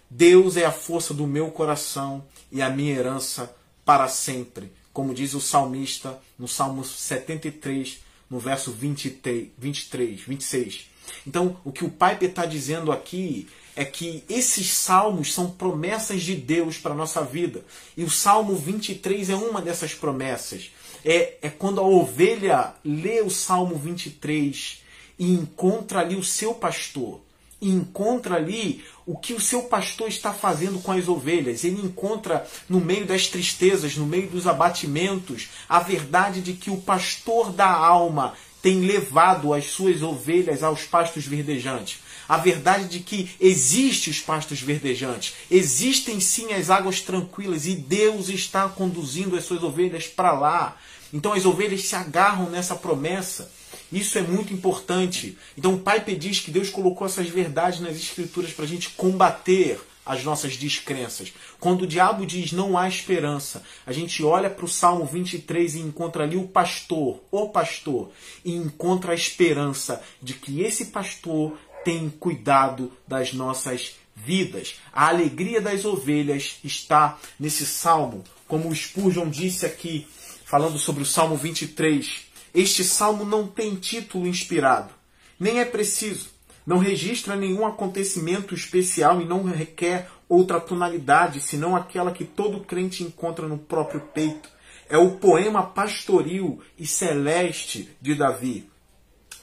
Deus 0.09 0.57
é 0.57 0.65
a 0.65 0.71
força 0.71 1.13
do 1.13 1.25
meu 1.25 1.49
coração 1.49 2.25
e 2.51 2.61
a 2.61 2.69
minha 2.69 2.93
herança 2.93 3.55
para 3.85 4.09
sempre, 4.09 4.69
como 4.91 5.13
diz 5.13 5.33
o 5.33 5.39
salmista 5.39 6.19
no 6.37 6.45
Salmo 6.45 6.83
73, 6.83 7.99
no 8.29 8.37
verso 8.37 8.69
23, 8.69 9.47
23 9.57 10.19
26. 10.19 10.89
Então, 11.25 11.55
o 11.63 11.71
que 11.71 11.85
o 11.85 11.89
Piper 11.89 12.27
está 12.29 12.45
dizendo 12.45 12.91
aqui 12.91 13.47
é 13.75 13.85
que 13.85 14.23
esses 14.29 14.71
salmos 14.71 15.33
são 15.33 15.49
promessas 15.49 16.21
de 16.21 16.35
Deus 16.35 16.77
para 16.77 16.91
a 16.91 16.97
nossa 16.97 17.23
vida. 17.23 17.63
E 17.95 18.03
o 18.03 18.09
Salmo 18.09 18.55
23 18.55 19.29
é 19.29 19.35
uma 19.35 19.61
dessas 19.61 19.93
promessas. 19.93 20.71
É, 21.03 21.37
é 21.41 21.49
quando 21.49 21.79
a 21.79 21.83
ovelha 21.83 22.73
lê 22.83 23.21
o 23.21 23.29
Salmo 23.29 23.75
23 23.75 24.81
e 25.17 25.31
encontra 25.31 25.99
ali 25.99 26.15
o 26.15 26.23
seu 26.23 26.53
pastor. 26.53 27.21
E 27.61 27.69
encontra 27.69 28.35
ali 28.35 28.83
o 29.05 29.15
que 29.15 29.33
o 29.33 29.39
seu 29.39 29.63
pastor 29.63 30.07
está 30.07 30.33
fazendo 30.33 30.81
com 30.81 30.91
as 30.91 31.07
ovelhas. 31.07 31.63
Ele 31.63 31.81
encontra 31.81 32.45
no 32.67 32.81
meio 32.81 33.05
das 33.05 33.27
tristezas, 33.27 33.95
no 33.95 34.05
meio 34.05 34.27
dos 34.27 34.47
abatimentos, 34.47 35.49
a 35.69 35.79
verdade 35.79 36.41
de 36.41 36.53
que 36.53 36.71
o 36.71 36.81
pastor 36.81 37.51
da 37.51 37.69
alma 37.69 38.33
tem 38.63 38.81
levado 38.81 39.53
as 39.53 39.65
suas 39.65 40.01
ovelhas 40.01 40.61
aos 40.63 40.83
pastos 40.83 41.25
verdejantes 41.25 41.99
a 42.31 42.37
verdade 42.37 42.87
de 42.87 43.01
que 43.01 43.29
existe 43.41 44.09
os 44.09 44.21
pastos 44.21 44.61
verdejantes, 44.61 45.33
existem 45.51 46.21
sim 46.21 46.53
as 46.53 46.69
águas 46.69 47.01
tranquilas 47.01 47.65
e 47.65 47.75
Deus 47.75 48.29
está 48.29 48.69
conduzindo 48.69 49.35
as 49.35 49.43
suas 49.43 49.61
ovelhas 49.61 50.07
para 50.07 50.31
lá. 50.31 50.77
Então 51.11 51.33
as 51.33 51.45
ovelhas 51.45 51.83
se 51.83 51.93
agarram 51.93 52.49
nessa 52.49 52.73
promessa. 52.73 53.51
Isso 53.91 54.17
é 54.17 54.21
muito 54.21 54.53
importante. 54.53 55.37
Então 55.57 55.73
o 55.73 55.79
Pai 55.79 55.99
diz 55.99 56.39
que 56.39 56.51
Deus 56.51 56.69
colocou 56.69 57.05
essas 57.05 57.27
verdades 57.27 57.81
nas 57.81 57.97
Escrituras 57.97 58.53
para 58.53 58.63
a 58.63 58.67
gente 58.69 58.91
combater 58.91 59.81
as 60.05 60.23
nossas 60.23 60.55
descrenças. 60.55 61.33
Quando 61.59 61.81
o 61.81 61.87
diabo 61.87 62.25
diz 62.25 62.53
não 62.53 62.77
há 62.77 62.87
esperança, 62.87 63.61
a 63.85 63.91
gente 63.91 64.23
olha 64.23 64.49
para 64.49 64.63
o 64.63 64.69
Salmo 64.69 65.05
23 65.05 65.75
e 65.75 65.79
encontra 65.79 66.23
ali 66.23 66.37
o 66.37 66.47
pastor, 66.47 67.21
o 67.29 67.49
pastor, 67.49 68.09
e 68.45 68.55
encontra 68.55 69.11
a 69.11 69.15
esperança 69.15 70.01
de 70.21 70.33
que 70.33 70.61
esse 70.61 70.85
pastor 70.85 71.57
tem 71.83 72.09
cuidado 72.09 72.91
das 73.07 73.33
nossas 73.33 73.95
vidas. 74.15 74.79
A 74.93 75.07
alegria 75.07 75.61
das 75.61 75.85
ovelhas 75.85 76.59
está 76.63 77.17
nesse 77.39 77.65
salmo, 77.65 78.23
como 78.47 78.69
o 78.69 78.75
Spurgeon 78.75 79.29
disse 79.29 79.65
aqui, 79.65 80.07
falando 80.45 80.77
sobre 80.77 81.03
o 81.03 81.05
Salmo 81.05 81.35
23. 81.35 82.25
Este 82.53 82.83
salmo 82.83 83.23
não 83.25 83.47
tem 83.47 83.75
título 83.75 84.27
inspirado, 84.27 84.93
nem 85.39 85.59
é 85.59 85.65
preciso, 85.65 86.29
não 86.65 86.77
registra 86.77 87.35
nenhum 87.35 87.65
acontecimento 87.65 88.53
especial 88.53 89.21
e 89.21 89.25
não 89.25 89.43
requer 89.43 90.09
outra 90.27 90.59
tonalidade 90.59 91.39
senão 91.39 91.75
aquela 91.75 92.11
que 92.11 92.25
todo 92.25 92.59
crente 92.61 93.03
encontra 93.03 93.47
no 93.47 93.57
próprio 93.57 94.01
peito. 94.13 94.49
É 94.89 94.97
o 94.97 95.11
poema 95.11 95.63
pastoril 95.63 96.61
e 96.77 96.85
celeste 96.85 97.89
de 98.01 98.13
Davi 98.13 98.70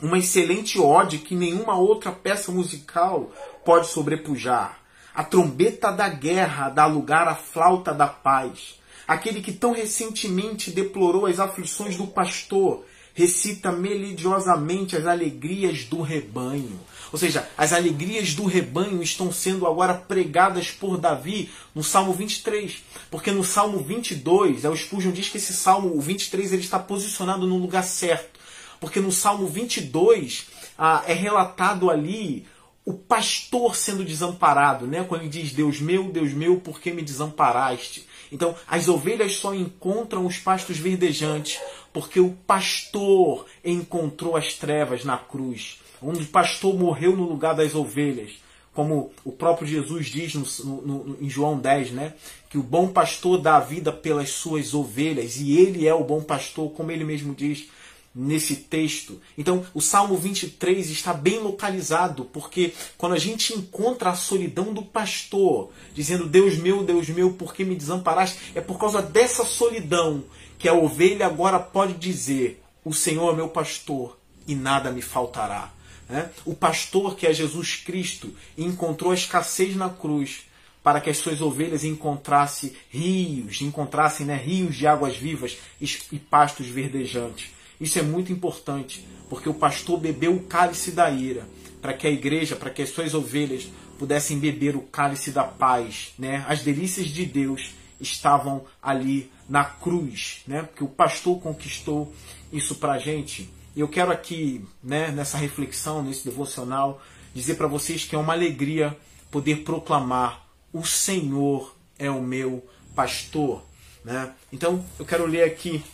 uma 0.00 0.18
excelente 0.18 0.78
ode 0.78 1.18
que 1.18 1.34
nenhuma 1.34 1.76
outra 1.76 2.12
peça 2.12 2.52
musical 2.52 3.32
pode 3.64 3.88
sobrepujar. 3.88 4.78
A 5.14 5.24
trombeta 5.24 5.90
da 5.90 6.08
guerra 6.08 6.68
dá 6.68 6.86
lugar 6.86 7.26
à 7.26 7.34
flauta 7.34 7.92
da 7.92 8.06
paz. 8.06 8.78
Aquele 9.06 9.40
que 9.40 9.52
tão 9.52 9.72
recentemente 9.72 10.70
deplorou 10.70 11.26
as 11.26 11.40
aflições 11.40 11.96
do 11.96 12.06
pastor 12.06 12.84
recita 13.18 13.72
melodiosamente 13.72 14.96
as 14.96 15.04
alegrias 15.04 15.82
do 15.82 16.02
rebanho. 16.02 16.78
Ou 17.10 17.18
seja, 17.18 17.48
as 17.58 17.72
alegrias 17.72 18.32
do 18.32 18.44
rebanho 18.44 19.02
estão 19.02 19.32
sendo 19.32 19.66
agora 19.66 19.92
pregadas 19.92 20.70
por 20.70 20.96
Davi 20.98 21.50
no 21.74 21.82
Salmo 21.82 22.12
23. 22.12 22.76
Porque 23.10 23.32
no 23.32 23.42
Salmo 23.42 23.78
22, 23.80 24.64
é 24.64 24.68
o 24.68 24.76
Spurgeon 24.76 25.10
diz 25.10 25.28
que 25.28 25.38
esse 25.38 25.52
Salmo, 25.52 25.96
o 25.96 26.00
23, 26.00 26.52
ele 26.52 26.62
está 26.62 26.78
posicionado 26.78 27.44
no 27.44 27.56
lugar 27.56 27.82
certo. 27.82 28.37
Porque 28.80 29.00
no 29.00 29.12
Salmo 29.12 29.46
22 29.46 30.46
ah, 30.78 31.02
é 31.06 31.12
relatado 31.12 31.90
ali 31.90 32.46
o 32.84 32.94
pastor 32.94 33.76
sendo 33.76 34.02
desamparado, 34.02 34.86
né? 34.86 35.04
Quando 35.06 35.22
ele 35.22 35.30
diz: 35.30 35.52
Deus 35.52 35.80
meu, 35.80 36.04
Deus 36.04 36.32
meu, 36.32 36.56
por 36.58 36.80
que 36.80 36.90
me 36.90 37.02
desamparaste? 37.02 38.06
Então, 38.32 38.54
as 38.66 38.88
ovelhas 38.88 39.36
só 39.36 39.54
encontram 39.54 40.24
os 40.24 40.38
pastos 40.38 40.78
verdejantes 40.78 41.60
porque 41.92 42.20
o 42.20 42.30
pastor 42.46 43.46
encontrou 43.64 44.36
as 44.36 44.54
trevas 44.54 45.04
na 45.04 45.18
cruz. 45.18 45.80
Onde 46.00 46.22
o 46.22 46.28
pastor 46.28 46.78
morreu 46.78 47.16
no 47.16 47.28
lugar 47.28 47.54
das 47.54 47.74
ovelhas. 47.74 48.32
Como 48.72 49.10
o 49.24 49.32
próprio 49.32 49.66
Jesus 49.66 50.06
diz 50.06 50.34
no, 50.34 50.46
no, 50.64 51.04
no, 51.04 51.16
em 51.20 51.28
João 51.28 51.58
10, 51.58 51.90
né? 51.90 52.14
Que 52.48 52.56
o 52.56 52.62
bom 52.62 52.88
pastor 52.88 53.38
dá 53.38 53.56
a 53.56 53.60
vida 53.60 53.92
pelas 53.92 54.30
suas 54.30 54.72
ovelhas. 54.72 55.36
E 55.36 55.58
ele 55.58 55.86
é 55.86 55.92
o 55.92 56.04
bom 56.04 56.22
pastor, 56.22 56.70
como 56.70 56.92
ele 56.92 57.04
mesmo 57.04 57.34
diz 57.34 57.68
nesse 58.18 58.56
texto. 58.56 59.20
Então, 59.36 59.64
o 59.72 59.80
Salmo 59.80 60.16
23 60.16 60.90
está 60.90 61.14
bem 61.14 61.38
localizado, 61.38 62.24
porque 62.24 62.74
quando 62.96 63.14
a 63.14 63.18
gente 63.18 63.54
encontra 63.54 64.10
a 64.10 64.16
solidão 64.16 64.74
do 64.74 64.82
pastor, 64.82 65.70
dizendo: 65.94 66.26
Deus 66.26 66.58
meu, 66.58 66.82
Deus 66.82 67.08
meu, 67.08 67.32
por 67.32 67.54
que 67.54 67.64
me 67.64 67.76
desamparaste? 67.76 68.52
É 68.56 68.60
por 68.60 68.78
causa 68.78 69.00
dessa 69.00 69.44
solidão 69.44 70.24
que 70.58 70.68
a 70.68 70.74
ovelha 70.74 71.26
agora 71.26 71.60
pode 71.60 71.94
dizer: 71.94 72.60
O 72.84 72.92
Senhor 72.92 73.32
é 73.32 73.36
meu 73.36 73.48
pastor 73.48 74.18
e 74.46 74.54
nada 74.56 74.90
me 74.90 75.00
faltará. 75.00 75.72
Né? 76.08 76.28
O 76.44 76.54
pastor, 76.54 77.14
que 77.14 77.26
é 77.26 77.32
Jesus 77.32 77.76
Cristo, 77.76 78.34
encontrou 78.56 79.12
a 79.12 79.14
escassez 79.14 79.76
na 79.76 79.88
cruz 79.88 80.40
para 80.82 81.00
que 81.00 81.10
as 81.10 81.18
suas 81.18 81.40
ovelhas 81.40 81.84
encontrassem 81.84 82.72
rios, 82.88 83.60
encontrassem 83.60 84.26
né, 84.26 84.36
rios 84.36 84.74
de 84.74 84.86
águas 84.86 85.16
vivas 85.16 85.58
e 85.80 86.18
pastos 86.18 86.66
verdejantes. 86.66 87.57
Isso 87.80 87.98
é 87.98 88.02
muito 88.02 88.32
importante, 88.32 89.06
porque 89.28 89.48
o 89.48 89.54
pastor 89.54 89.98
bebeu 89.98 90.34
o 90.34 90.42
cálice 90.42 90.90
da 90.90 91.10
ira, 91.10 91.46
para 91.80 91.92
que 91.92 92.06
a 92.06 92.10
igreja, 92.10 92.56
para 92.56 92.70
que 92.70 92.82
as 92.82 92.90
suas 92.90 93.14
ovelhas 93.14 93.68
pudessem 93.98 94.38
beber 94.38 94.76
o 94.76 94.82
cálice 94.82 95.30
da 95.30 95.44
paz. 95.44 96.12
Né? 96.18 96.44
As 96.48 96.62
delícias 96.62 97.08
de 97.08 97.24
Deus 97.24 97.72
estavam 98.00 98.64
ali 98.82 99.30
na 99.48 99.64
cruz, 99.64 100.42
né? 100.46 100.62
porque 100.62 100.84
o 100.84 100.88
pastor 100.88 101.40
conquistou 101.40 102.12
isso 102.52 102.76
para 102.76 102.98
gente. 102.98 103.50
E 103.76 103.80
eu 103.80 103.88
quero 103.88 104.10
aqui, 104.10 104.64
né, 104.82 105.12
nessa 105.12 105.38
reflexão, 105.38 106.02
nesse 106.02 106.24
devocional, 106.24 107.00
dizer 107.32 107.54
para 107.54 107.68
vocês 107.68 108.04
que 108.04 108.14
é 108.14 108.18
uma 108.18 108.32
alegria 108.32 108.96
poder 109.30 109.62
proclamar: 109.62 110.44
o 110.72 110.84
Senhor 110.84 111.76
é 111.98 112.10
o 112.10 112.20
meu 112.20 112.66
pastor. 112.94 113.62
Né? 114.04 114.32
Então 114.52 114.84
eu 114.98 115.04
quero 115.04 115.26
ler 115.26 115.44
aqui 115.44 115.84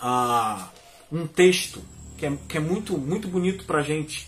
a 0.00 0.68
um 1.12 1.26
texto 1.26 1.82
que 2.16 2.24
é, 2.24 2.38
que 2.48 2.56
é 2.56 2.60
muito, 2.60 2.96
muito 2.96 3.28
bonito 3.28 3.64
para 3.64 3.80
a 3.80 3.82
gente, 3.82 4.26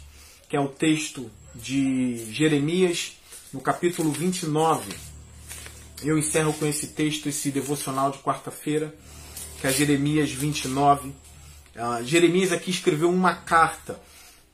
que 0.49 0.57
é 0.57 0.61
o 0.61 0.69
texto 0.69 1.31
de 1.55 2.31
Jeremias, 2.31 3.17
no 3.53 3.61
capítulo 3.61 4.13
29. 4.13 4.93
Eu 6.03 6.19
encerro 6.19 6.53
com 6.53 6.67
esse 6.67 6.89
texto, 6.89 7.29
esse 7.29 7.51
devocional 7.51 8.11
de 8.11 8.19
quarta-feira, 8.19 8.95
que 9.61 9.67
é 9.67 9.73
Jeremias 9.73 10.31
29. 10.31 11.09
Uh, 11.09 12.05
Jeremias 12.05 12.53
aqui 12.53 12.71
escreveu 12.71 13.09
uma 13.09 13.35
carta 13.35 13.99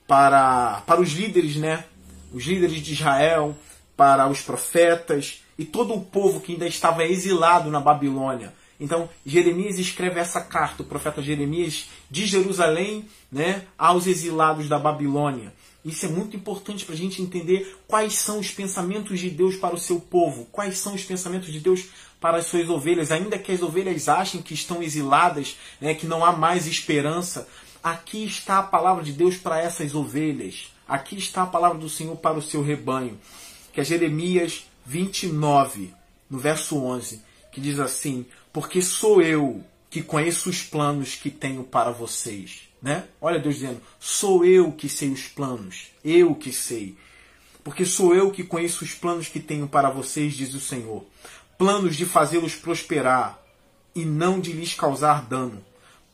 para, 0.07 0.83
para 0.87 1.01
os 1.01 1.11
líderes, 1.11 1.57
né? 1.57 1.85
Os 2.33 2.45
líderes 2.45 2.81
de 2.81 2.93
Israel, 2.93 3.57
para 3.97 4.29
os 4.29 4.41
profetas 4.41 5.43
e 5.59 5.65
todo 5.65 5.95
o 5.95 6.05
povo 6.05 6.41
que 6.41 6.53
ainda 6.53 6.69
estava 6.69 7.05
exilado 7.05 7.71
na 7.71 7.81
Babilônia. 7.81 8.53
Então, 8.81 9.11
Jeremias 9.27 9.79
escreve 9.79 10.19
essa 10.19 10.41
carta, 10.41 10.83
o 10.83 10.87
profeta 10.87 11.21
Jeremias, 11.21 11.91
de 12.11 12.25
Jerusalém 12.25 13.05
né, 13.31 13.67
aos 13.77 14.07
exilados 14.07 14.69
da 14.69 14.79
Babilônia. 14.79 15.53
Isso 15.85 16.07
é 16.07 16.09
muito 16.09 16.37
importante 16.37 16.85
para 16.85 16.95
a 16.95 16.99
gente 16.99 17.23
entender 17.23 17.77
quais 17.87 18.15
são 18.15 18.39
os 18.39 18.51
pensamentos 18.51 19.21
de 19.21 19.29
Deus 19.29 19.57
para 19.57 19.75
o 19.75 19.79
seu 19.79 20.01
povo, 20.01 20.47
quais 20.51 20.79
são 20.79 20.95
os 20.95 21.05
pensamentos 21.05 21.53
de 21.53 21.61
Deus 21.61 21.85
para 22.19 22.39
as 22.39 22.47
suas 22.47 22.69
ovelhas, 22.69 23.11
ainda 23.11 23.39
que 23.39 23.53
as 23.53 23.63
ovelhas 23.63 24.09
achem 24.09 24.43
que 24.43 24.55
estão 24.55 24.83
exiladas, 24.83 25.57
né, 25.81 25.95
que 25.95 26.07
não 26.07 26.25
há 26.25 26.33
mais 26.33 26.67
esperança. 26.67 27.47
Aqui 27.83 28.25
está 28.25 28.59
a 28.59 28.63
palavra 28.63 29.03
de 29.03 29.13
Deus 29.13 29.37
para 29.37 29.59
essas 29.59 29.95
ovelhas. 29.95 30.73
Aqui 30.87 31.17
está 31.17 31.43
a 31.43 31.47
palavra 31.47 31.79
do 31.79 31.89
Senhor 31.89 32.17
para 32.17 32.39
o 32.39 32.43
seu 32.43 32.63
rebanho. 32.63 33.19
Que 33.73 33.81
é 33.81 33.85
Jeremias 33.85 34.65
29, 34.85 35.95
no 36.29 36.39
verso 36.39 36.77
11, 36.77 37.23
que 37.51 37.61
diz 37.61 37.79
assim: 37.79 38.27
porque 38.53 38.83
sou 38.83 39.23
eu 39.23 39.65
que 39.89 40.03
conheço 40.03 40.49
os 40.49 40.63
planos 40.63 41.15
que 41.15 41.31
tenho 41.31 41.65
para 41.65 41.91
vocês. 41.91 42.69
Né? 42.81 43.05
Olha 43.21 43.39
Deus 43.39 43.57
dizendo: 43.57 43.81
sou 43.99 44.45
eu 44.45 44.73
que 44.73 44.89
sei 44.89 45.11
os 45.11 45.27
planos, 45.27 45.89
eu 46.05 46.35
que 46.35 46.53
sei. 46.53 46.97
Porque 47.63 47.85
sou 47.85 48.15
eu 48.15 48.31
que 48.31 48.43
conheço 48.43 48.85
os 48.85 48.93
planos 48.93 49.29
que 49.29 49.39
tenho 49.39 49.69
para 49.69 49.91
vocês, 49.91 50.35
diz 50.35 50.55
o 50.55 50.61
Senhor. 50.61 51.05
Planos 51.59 51.95
de 51.95 52.07
fazê-los 52.07 52.55
prosperar 52.55 53.39
e 53.95 54.05
não 54.05 54.41
de 54.41 54.53
lhes 54.53 54.73
causar 54.73 55.23
dano. 55.23 55.63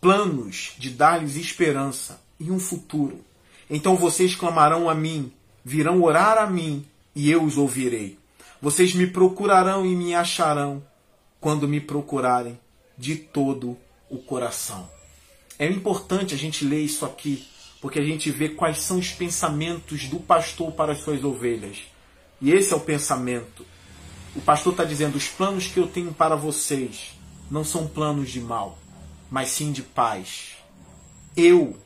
Planos 0.00 0.72
de 0.76 0.90
dar-lhes 0.90 1.36
esperança 1.36 2.20
e 2.40 2.50
um 2.50 2.58
futuro. 2.58 3.24
Então 3.70 3.96
vocês 3.96 4.34
clamarão 4.34 4.90
a 4.90 4.94
mim, 4.94 5.32
virão 5.64 6.02
orar 6.02 6.38
a 6.38 6.46
mim, 6.46 6.84
e 7.14 7.30
eu 7.30 7.44
os 7.44 7.56
ouvirei. 7.56 8.18
Vocês 8.60 8.92
me 8.94 9.06
procurarão 9.06 9.86
e 9.86 9.94
me 9.94 10.14
acharão 10.14 10.82
quando 11.40 11.68
me 11.68 11.80
procurarem 11.80 12.58
de 12.96 13.16
todo 13.16 13.76
o 14.08 14.18
coração. 14.18 14.88
É 15.58 15.66
importante 15.66 16.34
a 16.34 16.38
gente 16.38 16.64
ler 16.64 16.80
isso 16.80 17.04
aqui, 17.04 17.46
porque 17.80 17.98
a 17.98 18.04
gente 18.04 18.30
vê 18.30 18.48
quais 18.48 18.80
são 18.80 18.98
os 18.98 19.10
pensamentos 19.10 20.06
do 20.08 20.18
pastor 20.18 20.72
para 20.72 20.92
as 20.92 21.00
suas 21.00 21.24
ovelhas. 21.24 21.78
E 22.40 22.50
esse 22.52 22.72
é 22.72 22.76
o 22.76 22.80
pensamento. 22.80 23.64
O 24.34 24.40
pastor 24.40 24.72
está 24.72 24.84
dizendo: 24.84 25.16
os 25.16 25.28
planos 25.28 25.66
que 25.66 25.78
eu 25.78 25.86
tenho 25.86 26.12
para 26.12 26.36
vocês 26.36 27.12
não 27.50 27.64
são 27.64 27.86
planos 27.86 28.30
de 28.30 28.40
mal, 28.40 28.78
mas 29.30 29.50
sim 29.50 29.72
de 29.72 29.82
paz. 29.82 30.56
Eu 31.36 31.76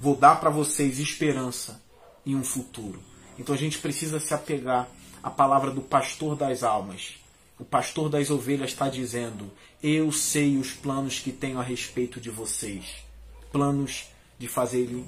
vou 0.00 0.16
dar 0.16 0.40
para 0.40 0.50
vocês 0.50 0.98
esperança 0.98 1.82
e 2.24 2.34
um 2.34 2.42
futuro. 2.42 3.00
Então 3.38 3.54
a 3.54 3.58
gente 3.58 3.78
precisa 3.78 4.18
se 4.18 4.32
apegar 4.32 4.88
à 5.22 5.30
palavra 5.30 5.70
do 5.70 5.82
pastor 5.82 6.36
das 6.36 6.62
almas. 6.62 7.19
O 7.60 7.64
pastor 7.64 8.08
das 8.08 8.30
ovelhas 8.30 8.70
está 8.70 8.88
dizendo: 8.88 9.52
Eu 9.82 10.10
sei 10.10 10.56
os 10.56 10.72
planos 10.72 11.20
que 11.20 11.30
tenho 11.30 11.60
a 11.60 11.62
respeito 11.62 12.20
de 12.20 12.30
vocês 12.30 13.08
planos 13.52 14.06
de 14.38 14.48
fazer 14.48 15.04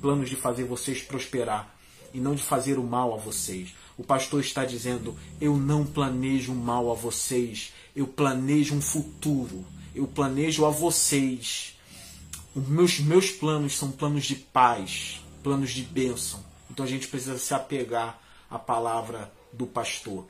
planos 0.00 0.30
de 0.30 0.36
fazer 0.36 0.64
vocês 0.64 1.02
prosperar 1.02 1.76
e 2.14 2.18
não 2.18 2.34
de 2.34 2.42
fazer 2.42 2.78
o 2.78 2.82
mal 2.82 3.14
a 3.14 3.16
vocês. 3.16 3.74
O 3.96 4.02
pastor 4.02 4.40
está 4.40 4.64
dizendo: 4.64 5.16
eu 5.40 5.56
não 5.56 5.84
planejo 5.84 6.54
mal 6.54 6.90
a 6.90 6.94
vocês, 6.94 7.72
eu 7.94 8.06
planejo 8.06 8.74
um 8.74 8.80
futuro. 8.80 9.64
Eu 9.94 10.06
planejo 10.06 10.64
a 10.64 10.70
vocês. 10.70 11.76
Os 12.54 12.66
meus, 12.66 13.00
meus 13.00 13.30
planos 13.30 13.76
são 13.76 13.90
planos 13.90 14.24
de 14.24 14.36
paz, 14.36 15.20
planos 15.42 15.70
de 15.70 15.82
bênção. 15.82 16.42
Então 16.70 16.84
a 16.84 16.88
gente 16.88 17.08
precisa 17.08 17.36
se 17.38 17.52
apegar 17.52 18.20
à 18.48 18.58
palavra 18.58 19.32
do 19.52 19.66
pastor. 19.66 20.26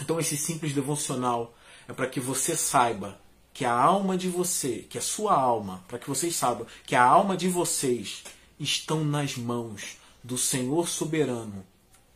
Então 0.00 0.18
esse 0.18 0.36
simples 0.36 0.72
devocional 0.72 1.54
é 1.88 1.92
para 1.92 2.06
que 2.06 2.20
você 2.20 2.56
saiba 2.56 3.20
que 3.52 3.64
a 3.64 3.72
alma 3.72 4.16
de 4.16 4.28
você, 4.28 4.86
que 4.88 4.96
a 4.96 5.02
sua 5.02 5.34
alma, 5.34 5.84
para 5.86 5.98
que 5.98 6.08
vocês 6.08 6.34
saibam, 6.34 6.66
que 6.86 6.96
a 6.96 7.04
alma 7.04 7.36
de 7.36 7.48
vocês 7.48 8.24
estão 8.58 9.04
nas 9.04 9.36
mãos 9.36 9.98
do 10.22 10.38
Senhor 10.38 10.88
soberano, 10.88 11.64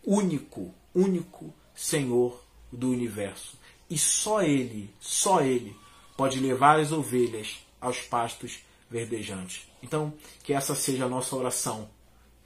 único, 0.05 0.75
único 0.95 1.53
Senhor 1.75 2.43
do 2.73 2.91
universo. 2.91 3.59
E 3.91 3.99
só 3.99 4.43
Ele, 4.43 4.91
só 4.99 5.43
Ele, 5.43 5.77
pode 6.17 6.41
levar 6.41 6.81
as 6.81 6.91
ovelhas 6.91 7.59
aos 7.81 7.99
pastos 7.99 8.61
verdejantes. 8.91 9.69
Então, 9.83 10.15
que 10.43 10.53
essa 10.53 10.75
seja 10.75 11.05
a 11.05 11.09
nossa 11.09 11.37
oração, 11.37 11.89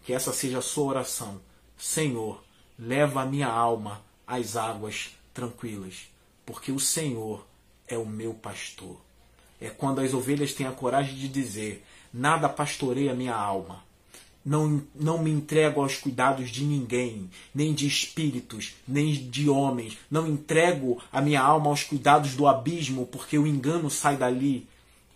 que 0.03 0.13
essa 0.13 0.33
seja 0.33 0.59
a 0.59 0.63
sua 0.63 0.87
oração. 0.87 1.41
Senhor, 1.79 2.43
leva 2.79 3.23
a 3.23 3.27
minha 3.27 3.49
alma 3.49 4.03
às 4.27 4.57
águas 4.57 5.11
tranquilas, 5.33 6.09
porque 6.45 6.73
o 6.73 6.81
Senhor 6.81 7.47
é 7.87 7.97
o 7.97 8.07
meu 8.07 8.35
pastor. 8.35 8.97
É 9.61 9.69
quando 9.69 10.01
as 10.01 10.15
ovelhas 10.15 10.55
têm 10.55 10.67
a 10.67 10.73
coragem 10.73 11.15
de 11.15 11.29
dizer: 11.29 11.85
Nada 12.13 12.49
pastoreia 12.49 13.15
minha 13.15 13.35
alma. 13.35 13.85
Não, 14.43 14.83
não 14.95 15.23
me 15.23 15.31
entrego 15.31 15.83
aos 15.83 15.99
cuidados 15.99 16.49
de 16.49 16.65
ninguém, 16.65 17.31
nem 17.55 17.75
de 17.75 17.87
espíritos, 17.87 18.75
nem 18.89 19.13
de 19.13 19.51
homens. 19.51 19.99
Não 20.11 20.27
entrego 20.27 21.01
a 21.13 21.21
minha 21.21 21.43
alma 21.43 21.69
aos 21.69 21.85
cuidados 21.85 22.35
do 22.35 22.47
abismo, 22.47 23.07
porque 23.07 23.39
o 23.39 23.47
engano 23.47 23.91
sai 23.91 24.17
dali, 24.17 24.67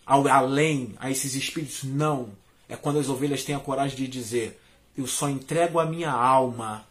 ao 0.04 0.28
além, 0.28 0.94
a 0.98 1.10
esses 1.10 1.34
espíritos. 1.34 1.84
Não. 1.84 2.30
É 2.68 2.76
quando 2.76 2.98
as 2.98 3.08
ovelhas 3.08 3.42
têm 3.44 3.54
a 3.54 3.60
coragem 3.60 3.96
de 3.96 4.06
dizer: 4.06 4.60
Eu 4.96 5.06
só 5.06 5.28
entrego 5.28 5.80
a 5.80 5.86
minha 5.86 6.10
alma 6.10 6.86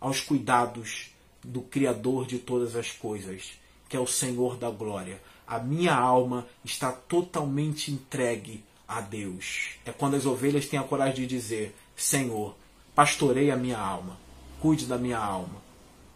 aos 0.00 0.20
cuidados 0.20 1.11
do 1.42 1.62
Criador 1.62 2.26
de 2.26 2.38
todas 2.38 2.76
as 2.76 2.90
coisas 2.90 3.60
que 3.92 3.96
é 3.98 4.00
o 4.00 4.06
Senhor 4.06 4.56
da 4.56 4.70
glória. 4.70 5.20
A 5.46 5.58
minha 5.58 5.94
alma 5.94 6.46
está 6.64 6.90
totalmente 6.90 7.92
entregue 7.92 8.64
a 8.88 9.02
Deus. 9.02 9.72
É 9.84 9.92
quando 9.92 10.16
as 10.16 10.24
ovelhas 10.24 10.66
têm 10.66 10.80
a 10.80 10.82
coragem 10.82 11.16
de 11.16 11.26
dizer: 11.26 11.76
Senhor, 11.94 12.56
pastorei 12.94 13.50
a 13.50 13.56
minha 13.56 13.78
alma, 13.78 14.18
cuide 14.62 14.86
da 14.86 14.96
minha 14.96 15.18
alma 15.18 15.60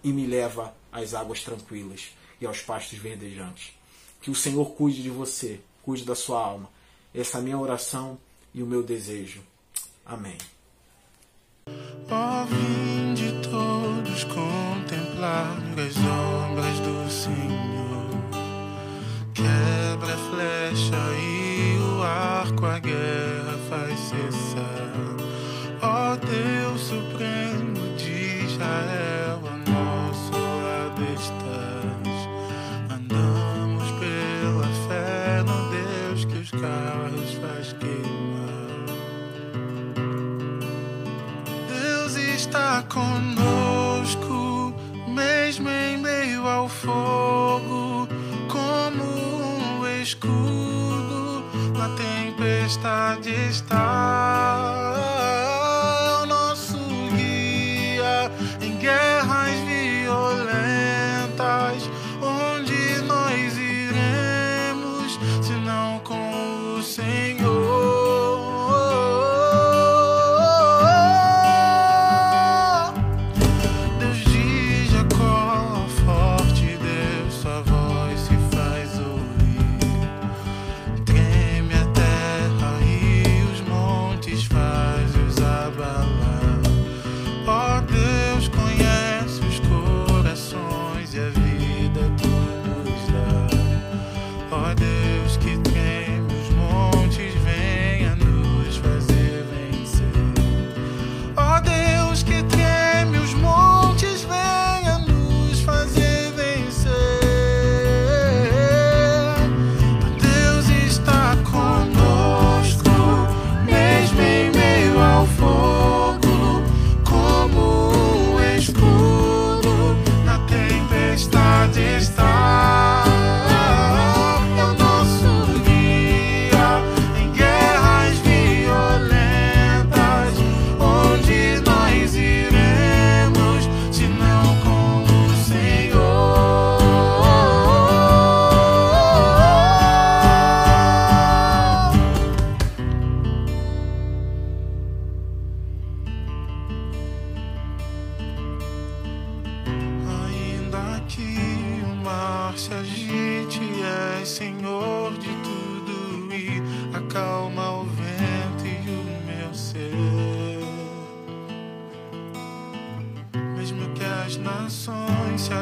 e 0.02 0.10
me 0.10 0.26
leva 0.26 0.74
às 0.90 1.12
águas 1.12 1.42
tranquilas 1.42 2.12
e 2.40 2.46
aos 2.46 2.62
pastos 2.62 2.98
verdejantes. 2.98 3.74
Que 4.22 4.30
o 4.30 4.34
Senhor 4.34 4.70
cuide 4.70 5.02
de 5.02 5.10
você, 5.10 5.60
cuide 5.82 6.06
da 6.06 6.14
sua 6.14 6.40
alma. 6.40 6.70
Essa 7.14 7.36
é 7.36 7.40
a 7.40 7.44
minha 7.44 7.58
oração 7.58 8.18
e 8.54 8.62
o 8.62 8.66
meu 8.66 8.82
desejo. 8.82 9.42
Amém. 10.06 10.38
Ó, 12.10 12.46
de 15.26 15.32
todos 15.32 15.56
contemplar 15.76 15.86
as 15.86 15.96
obras 15.96 16.36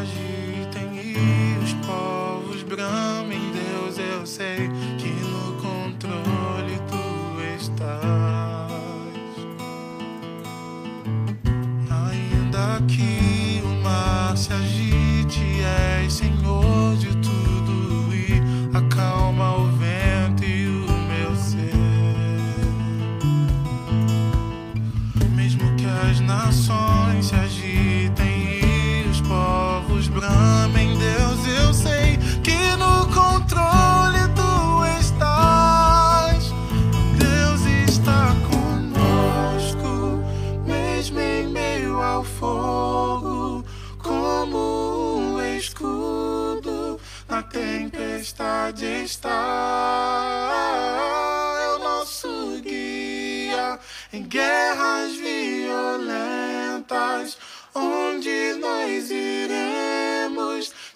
you 0.05 0.44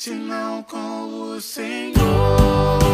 nós 0.09 0.15
iremos, 0.15 0.15
se 0.15 0.15
não 0.15 0.63
com 0.63 1.35
o 1.35 1.41
Senhor? 1.41 2.88